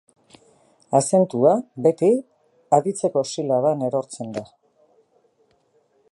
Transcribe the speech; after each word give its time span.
Azentua 0.99 1.51
beti 1.87 2.09
aditzeko 2.77 3.23
silaban 3.33 3.83
erortzen 3.89 4.33
da. 4.39 4.45